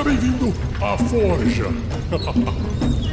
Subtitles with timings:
[0.00, 1.66] Seja bem-vindo à Forja.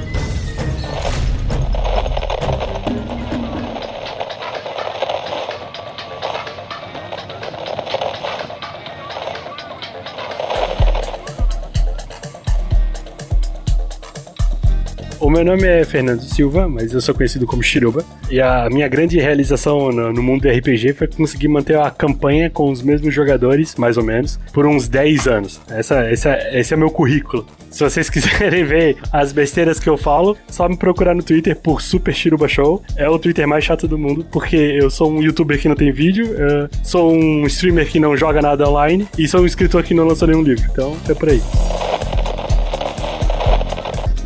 [15.19, 18.05] O meu nome é Fernando Silva, mas eu sou conhecido como Shiroba.
[18.29, 22.49] E a minha grande realização no, no mundo do RPG foi conseguir manter a campanha
[22.51, 25.61] com os mesmos jogadores, mais ou menos, por uns 10 anos.
[25.69, 27.45] Essa, essa, esse é meu currículo.
[27.71, 31.81] Se vocês quiserem ver as besteiras que eu falo, só me procurar no Twitter por
[31.81, 32.83] Super Shiruba Show.
[32.95, 35.91] É o Twitter mais chato do mundo, porque eu sou um youtuber que não tem
[35.91, 36.35] vídeo,
[36.83, 40.27] sou um streamer que não joga nada online e sou um escritor que não lançou
[40.27, 40.63] nenhum livro.
[40.71, 41.41] Então, é por aí.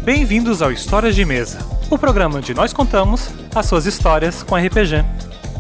[0.04, 5.06] Bem-vindos ao Histórias de Mesa, o programa onde nós contamos as suas histórias com RPG.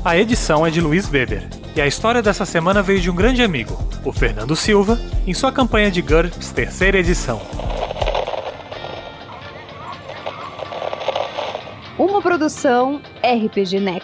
[0.03, 3.43] A edição é de Luiz Weber, e a história dessa semana veio de um grande
[3.43, 7.39] amigo, o Fernando Silva, em sua campanha de GURPS terceira edição.
[11.99, 14.00] Uma produção RPG Next.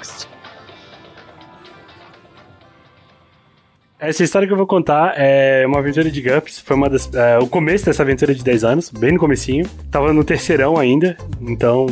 [4.08, 6.62] Essa história que eu vou contar é uma aventura de GURPS.
[6.62, 9.68] Foi uma das, é, o começo dessa aventura de 10 anos, bem no comecinho.
[9.92, 11.88] Tava no terceirão ainda, então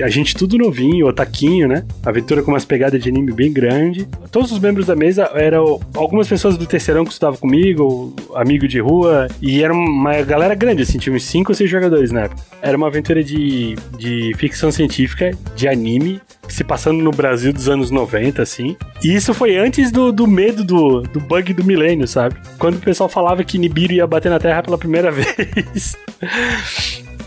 [0.00, 1.84] a gente tudo novinho, otaquinho, né?
[2.06, 4.06] Aventura com umas pegadas de anime bem grande.
[4.30, 8.78] Todos os membros da mesa eram algumas pessoas do terceirão que estudavam comigo, amigo de
[8.78, 12.40] rua, e era uma galera grande, assim, tinha uns 5 ou 6 jogadores na época.
[12.62, 17.90] Era uma aventura de, de ficção científica, de anime, se passando no Brasil dos anos
[17.90, 18.76] 90, assim.
[19.02, 22.36] E isso foi antes do, do medo do, do bug do milênio, sabe?
[22.58, 25.96] Quando o pessoal falava que Nibiru ia bater na Terra pela primeira vez.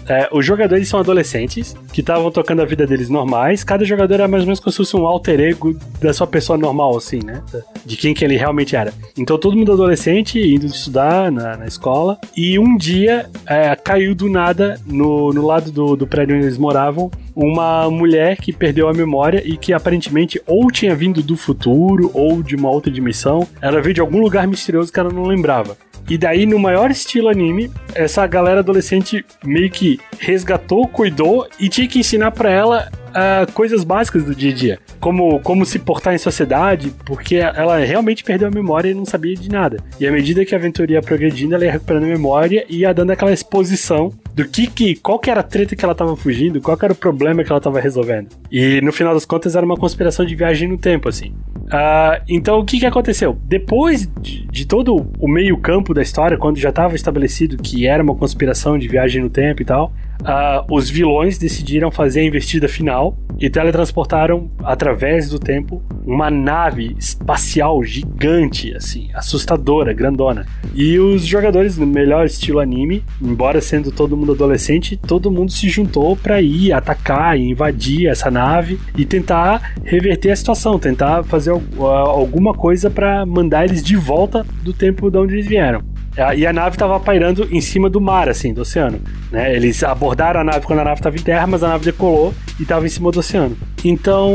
[0.07, 3.63] É, os jogadores são adolescentes que estavam tocando a vida deles normais.
[3.63, 6.57] Cada jogador era mais ou menos como se fosse um alter ego da sua pessoa
[6.57, 7.41] normal, assim, né?
[7.85, 8.93] De quem que ele realmente era.
[9.17, 12.19] Então todo mundo adolescente, indo estudar na, na escola.
[12.35, 16.57] E um dia é, caiu do nada no, no lado do, do prédio onde eles
[16.57, 22.11] moravam uma mulher que perdeu a memória e que aparentemente ou tinha vindo do futuro
[22.13, 23.47] ou de uma outra dimensão.
[23.61, 25.77] Ela veio de algum lugar misterioso que ela não lembrava.
[26.07, 31.87] E daí, no maior estilo anime, essa galera adolescente meio que resgatou, cuidou e tinha
[31.87, 34.79] que ensinar para ela uh, coisas básicas do dia a dia.
[34.99, 39.35] Como, como se portar em sociedade, porque ela realmente perdeu a memória e não sabia
[39.35, 39.77] de nada.
[39.99, 42.93] E à medida que a aventura ia progredindo, ela ia recuperando a memória e ia
[42.93, 46.59] dando aquela exposição do que, que qual que era a treta que ela tava fugindo,
[46.59, 48.29] qual que era o problema que ela tava resolvendo.
[48.51, 51.33] E no final das contas era uma conspiração de viagem no tempo, assim.
[51.65, 53.37] Uh, então, o que, que aconteceu?
[53.43, 58.15] Depois de, de todo o meio-campo da história, quando já estava estabelecido que era uma
[58.15, 63.17] conspiração de viagem no tempo e tal, uh, os vilões decidiram fazer a investida final
[63.39, 70.45] e teletransportaram através do tempo uma nave espacial gigante, assim, assustadora, grandona.
[70.73, 75.67] E os jogadores, no melhor estilo anime, embora sendo todo mundo adolescente, todo mundo se
[75.69, 81.51] juntou para ir atacar e invadir essa nave e tentar reverter a situação, tentar fazer
[81.77, 85.94] alguma coisa para mandar eles de volta do tempo de onde eles vieram.
[86.37, 88.99] E a nave estava pairando em cima do mar, assim, do oceano.
[89.31, 89.53] Né?
[89.55, 92.63] Eles abordaram a nave quando a nave estava em terra, mas a nave decolou e
[92.63, 93.57] estava em cima do oceano.
[93.83, 94.31] Então,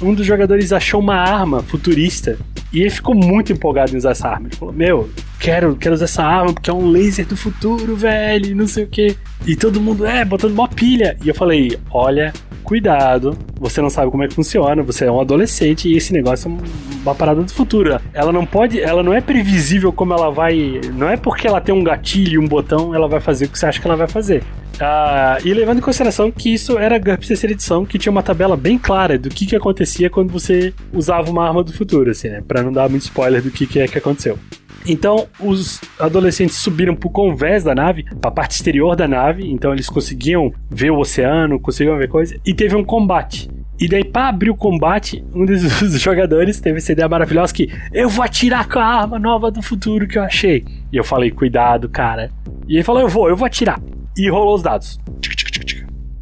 [0.00, 2.38] um dos jogadores achou uma arma futurista
[2.72, 4.48] e ele ficou muito empolgado em usar essa arma.
[4.48, 8.56] Ele falou: Meu, quero, quero usar essa arma porque é um laser do futuro, velho,
[8.56, 9.16] não sei o que.
[9.46, 11.16] E todo mundo, é, botando uma pilha.
[11.22, 15.20] E eu falei: Olha, cuidado, você não sabe como é que funciona, você é um
[15.20, 18.00] adolescente e esse negócio é uma parada do futuro.
[18.14, 21.74] Ela não pode, ela não é previsível como ela vai, não é porque ela tem
[21.74, 24.42] um gatilho, um botão, ela vai fazer o que você acha que ela vai fazer.
[24.84, 28.56] Ah, e levando em consideração que isso era GURPS terceira edição, que tinha uma tabela
[28.56, 32.42] bem clara do que, que acontecia quando você usava uma arma do futuro, assim, né?
[32.46, 34.36] Pra não dar muito spoiler do que, que é que aconteceu.
[34.84, 39.88] Então, os adolescentes subiram pro convés da nave, pra parte exterior da nave, então eles
[39.88, 43.48] conseguiam ver o oceano, conseguiam ver coisas, e teve um combate.
[43.78, 48.08] E daí, pra abrir o combate, um dos jogadores teve essa ideia maravilhosa que eu
[48.08, 50.64] vou atirar com a arma nova do futuro que eu achei.
[50.92, 52.30] E eu falei, cuidado, cara.
[52.68, 53.80] E ele falou, eu vou, eu vou atirar.
[54.16, 54.98] E rolou os dados.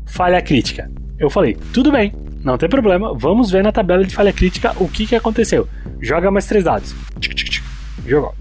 [0.06, 0.90] Falha crítica.
[1.18, 4.88] Eu falei, tudo bem, não tem problema, vamos ver na tabela de falha crítica o
[4.88, 5.68] que, que aconteceu.
[6.00, 6.94] Joga mais três dados.
[8.06, 8.34] Jogou.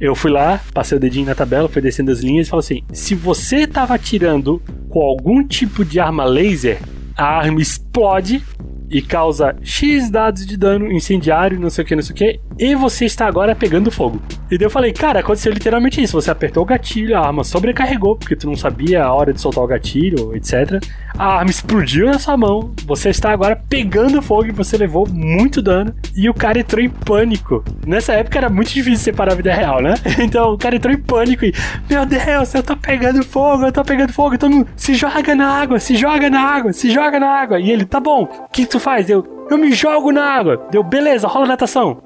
[0.00, 2.82] Eu fui lá, passei o dedinho na tabela, fui descendo as linhas e falei assim:
[2.92, 6.80] se você tava atirando com algum tipo de arma laser,
[7.16, 8.42] a arma explode
[8.90, 12.40] e causa X dados de dano incendiário, não sei o que, não sei o que,
[12.58, 14.20] e você está agora pegando fogo.
[14.50, 16.20] E daí eu falei, cara, aconteceu literalmente isso.
[16.20, 19.62] Você apertou o gatilho, a arma sobrecarregou, porque tu não sabia a hora de soltar
[19.62, 20.82] o gatilho, etc.
[21.16, 25.62] A arma explodiu na sua mão, você está agora pegando fogo e você levou muito
[25.62, 25.94] dano.
[26.16, 27.62] E o cara entrou em pânico.
[27.86, 29.94] Nessa época era muito difícil separar a vida real, né?
[30.20, 31.54] Então o cara entrou em pânico e,
[31.88, 34.36] meu Deus, eu tô pegando fogo, eu tô pegando fogo.
[34.36, 37.60] Todo mundo, se joga na água, se joga na água, se joga na água.
[37.60, 39.08] E ele, tá bom, o que tu faz?
[39.08, 40.66] Eu, eu me jogo na água.
[40.70, 42.02] Deu, beleza, rola natação.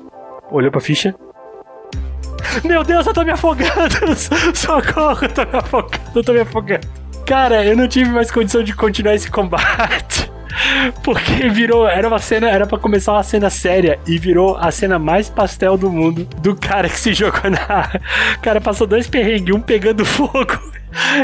[0.50, 1.14] Olhou pra ficha.
[2.62, 4.14] Meu Deus, eu tô me afogando!
[4.54, 6.86] Socorro, eu tô me afogando, eu tô me afogando.
[7.26, 10.30] Cara, eu não tive mais condição de continuar esse combate.
[11.02, 14.98] Porque virou, era uma cena, era para começar uma cena séria e virou a cena
[14.98, 18.00] mais pastel do mundo do cara que se jogou na.
[18.36, 20.58] O cara passou dois perrengues, um pegando fogo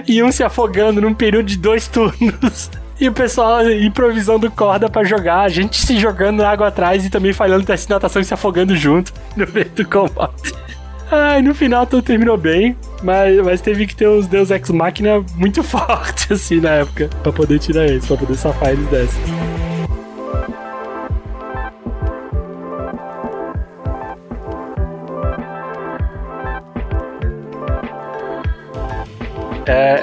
[0.06, 2.70] e um se afogando num período de dois turnos.
[3.00, 7.08] E o pessoal improvisando corda para jogar, a gente se jogando na água atrás e
[7.08, 10.52] também falhando teste de natação e se afogando junto no meio do combate.
[11.10, 15.24] Ai, no final tudo terminou bem, mas, mas teve que ter os Deus Ex Machina
[15.34, 19.18] muito fortes, assim, na época, pra poder tirar eles, pra poder safar eles dessa.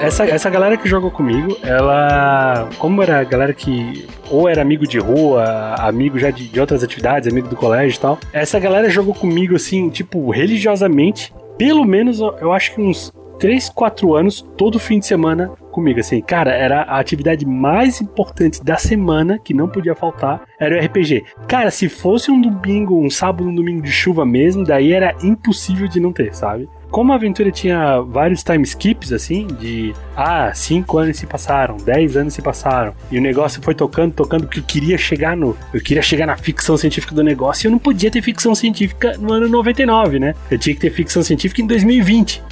[0.08, 2.68] Essa, essa galera que jogou comigo, ela.
[2.78, 6.82] Como era a galera que ou era amigo de rua, amigo já de, de outras
[6.82, 12.20] atividades, amigo do colégio e tal, essa galera jogou comigo assim, tipo, religiosamente, pelo menos
[12.20, 16.82] eu acho que uns 3, 4 anos, todo fim de semana comigo, assim, cara, era
[16.82, 21.24] a atividade mais importante da semana, que não podia faltar, era o RPG.
[21.46, 25.86] Cara, se fosse um domingo, um sábado, um domingo de chuva mesmo, daí era impossível
[25.86, 26.68] de não ter, sabe?
[26.90, 32.16] Como a aventura tinha vários time skips, assim, de ah, cinco anos se passaram, dez
[32.16, 35.56] anos se passaram, e o negócio foi tocando, tocando, porque eu queria chegar no.
[35.72, 39.16] Eu queria chegar na ficção científica do negócio e eu não podia ter ficção científica
[39.18, 40.34] no ano 99, né?
[40.50, 42.42] Eu tinha que ter ficção científica em 2020.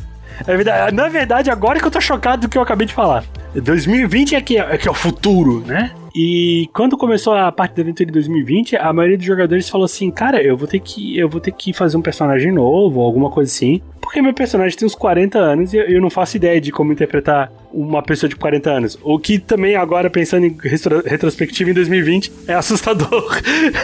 [0.46, 3.24] É na verdade, agora que eu tô chocado do que eu acabei de falar.
[3.54, 5.92] 2020 é que é, é que é o futuro, né?
[6.18, 10.10] E quando começou a parte da aventura de 2020, a maioria dos jogadores falou assim:
[10.10, 13.52] "Cara, eu vou ter que eu vou ter que fazer um personagem novo, alguma coisa
[13.52, 16.90] assim, porque meu personagem tem uns 40 anos e eu não faço ideia de como
[16.90, 18.98] interpretar uma pessoa de 40 anos.
[19.02, 23.38] O que também agora pensando em retro retrospectiva em 2020 é assustador.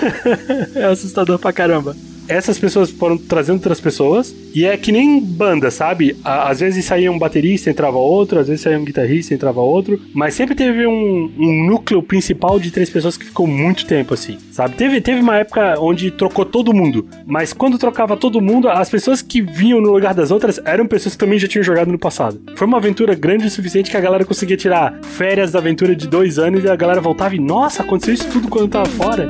[0.74, 1.94] é assustador pra caramba
[2.32, 6.16] essas pessoas foram trazendo outras pessoas, e é que nem banda, sabe?
[6.24, 10.34] Às vezes saía um baterista, entrava outro, às vezes saía um guitarrista, entrava outro, mas
[10.34, 14.74] sempre teve um, um núcleo principal de três pessoas que ficou muito tempo assim, sabe?
[14.74, 19.22] Teve, teve uma época onde trocou todo mundo, mas quando trocava todo mundo, as pessoas
[19.22, 22.40] que vinham no lugar das outras eram pessoas que também já tinham jogado no passado.
[22.56, 26.06] Foi uma aventura grande o suficiente que a galera conseguia tirar férias da aventura de
[26.08, 29.26] dois anos e a galera voltava e, nossa, aconteceu isso tudo quando eu tava fora.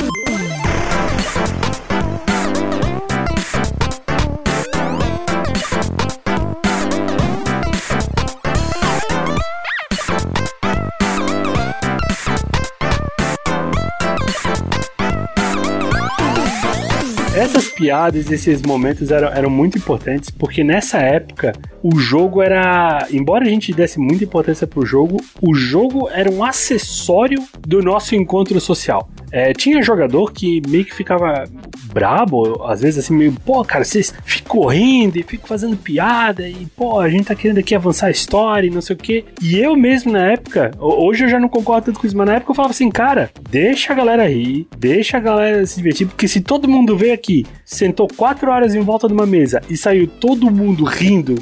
[17.82, 21.52] Piadas, esses momentos eram, eram muito importantes, porque nessa época
[21.82, 23.08] o jogo era.
[23.10, 28.14] Embora a gente desse muita importância pro jogo, o jogo era um acessório do nosso
[28.14, 29.08] encontro social.
[29.32, 31.44] É, tinha jogador que meio que ficava
[31.92, 36.66] brabo, às vezes assim, meio, pô, cara, vocês ficam rindo e ficam fazendo piada e,
[36.76, 39.24] pô, a gente tá querendo aqui avançar a história e não sei o quê.
[39.40, 42.34] E eu mesmo na época, hoje eu já não concordo tanto com isso, mas na
[42.34, 46.28] época eu falava assim, cara, deixa a galera rir, deixa a galera se divertir, porque
[46.28, 50.06] se todo mundo veio aqui, sentou quatro horas em volta de uma mesa e saiu
[50.06, 51.36] todo mundo rindo,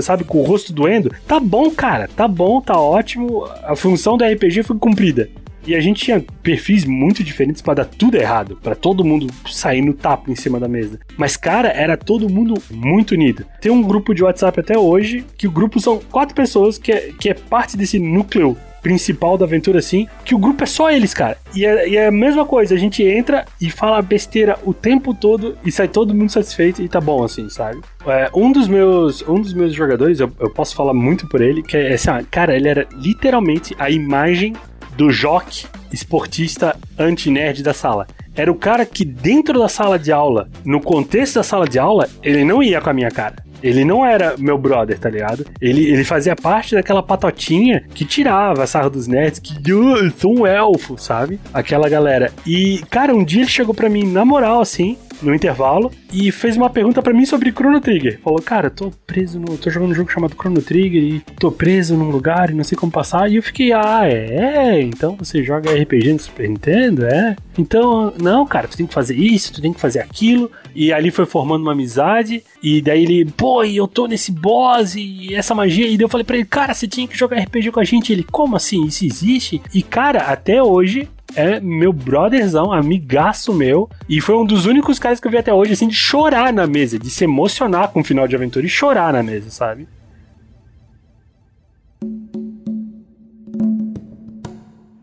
[0.00, 4.24] sabe, com o rosto doendo, tá bom, cara, tá bom, tá ótimo, a função do
[4.24, 5.28] RPG foi cumprida.
[5.66, 9.82] E a gente tinha perfis muito diferentes para dar tudo errado, para todo mundo sair
[9.82, 10.98] no tapa em cima da mesa.
[11.16, 13.44] Mas, cara, era todo mundo muito unido.
[13.60, 17.12] Tem um grupo de WhatsApp até hoje, que o grupo são quatro pessoas que é,
[17.18, 21.14] que é parte desse núcleo principal da aventura, assim, que o grupo é só eles,
[21.14, 21.38] cara.
[21.54, 25.14] E é, e é, a mesma coisa, a gente entra e fala besteira o tempo
[25.14, 27.80] todo e sai todo mundo satisfeito e tá bom, assim, sabe?
[28.04, 31.62] É, um dos meus um dos meus jogadores, eu, eu posso falar muito por ele,
[31.62, 34.54] que é assim, cara, ele era literalmente a imagem
[34.96, 38.06] do joque esportista anti-nerd da sala.
[38.34, 42.08] Era o cara que dentro da sala de aula, no contexto da sala de aula,
[42.22, 43.36] ele não ia com a minha cara.
[43.62, 45.46] Ele não era meu brother, tá ligado?
[45.60, 50.40] Ele, ele fazia parte daquela patotinha que tirava a sarra dos nerds, que eu sou
[50.40, 51.38] um elfo, sabe?
[51.54, 52.32] Aquela galera.
[52.44, 56.56] E, cara, um dia ele chegou pra mim, na moral, assim, no intervalo e fez
[56.56, 58.20] uma pergunta para mim sobre Chrono Trigger.
[58.22, 59.56] Falou, cara, tô preso no.
[59.56, 62.76] tô jogando um jogo chamado Chrono Trigger e tô preso num lugar e não sei
[62.76, 63.30] como passar.
[63.30, 64.80] E eu fiquei, ah, é?
[64.80, 67.06] Então você joga RPG no Super Nintendo?
[67.06, 67.36] É?
[67.58, 70.50] Então, não, cara, tu tem que fazer isso, tu tem que fazer aquilo.
[70.74, 72.42] E ali foi formando uma amizade.
[72.62, 75.86] E daí ele, pô, eu tô nesse boss e essa magia.
[75.86, 78.12] E daí eu falei pra ele, cara, você tinha que jogar RPG com a gente.
[78.12, 78.84] Ele, como assim?
[78.86, 79.62] Isso existe?
[79.74, 85.20] E cara, até hoje é meu brotherzão, amigaço meu, e foi um dos únicos caras
[85.20, 88.04] que eu vi até hoje, assim, de chorar na mesa, de se emocionar com o
[88.04, 89.88] final de aventura e chorar na mesa, sabe?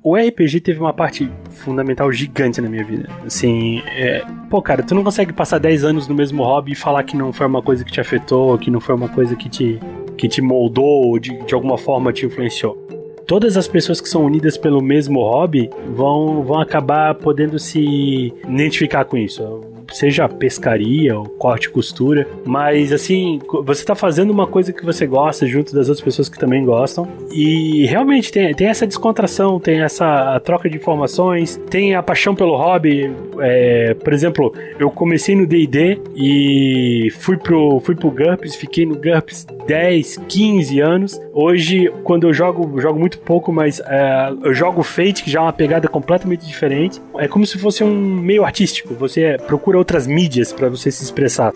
[0.01, 3.07] O RPG teve uma parte fundamental gigante na minha vida.
[3.25, 4.23] Assim, é...
[4.49, 7.31] pô, cara, tu não consegue passar 10 anos no mesmo hobby e falar que não
[7.31, 9.79] foi uma coisa que te afetou, que não foi uma coisa que te,
[10.17, 12.98] que te moldou, ou de, de alguma forma te influenciou
[13.29, 19.05] todas as pessoas que são unidas pelo mesmo hobby vão, vão acabar podendo se identificar
[19.05, 19.61] com isso.
[19.91, 25.05] Seja pescaria ou corte e costura, mas assim, você tá fazendo uma coisa que você
[25.05, 27.07] gosta junto das outras pessoas que também gostam.
[27.31, 32.55] E realmente tem, tem essa descontração, tem essa troca de informações, tem a paixão pelo
[32.55, 33.11] hobby.
[33.39, 38.95] É, por exemplo, eu comecei no D&D e fui pro, fui pro GURPS, fiquei no
[38.95, 41.21] GURPS 10, 15 anos.
[41.31, 45.43] Hoje, quando eu jogo, jogo muito pouco, mas é, eu jogo Fate, que já é
[45.43, 46.99] uma pegada completamente diferente.
[47.19, 48.95] É como se fosse um meio artístico.
[48.95, 51.53] Você procura outras mídias para você se expressar.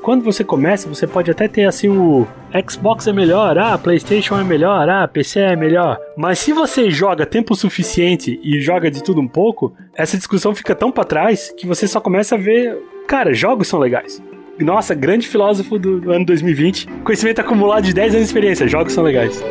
[0.00, 2.26] Quando você começa, você pode até ter assim o
[2.66, 5.98] Xbox é melhor, ah, PlayStation é melhor, ah, PC é melhor.
[6.16, 10.74] Mas se você joga tempo suficiente e joga de tudo um pouco, essa discussão fica
[10.74, 14.22] tão para trás que você só começa a ver, cara, jogos são legais.
[14.60, 16.86] Nossa, grande filósofo do, ano 2020.
[17.02, 19.42] Conhecimento acumulado de 10 anos de experiência, jogos são legais.